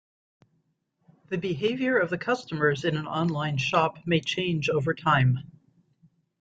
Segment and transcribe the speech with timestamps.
[1.29, 5.41] The behavior of the customers in an online shop may change over time.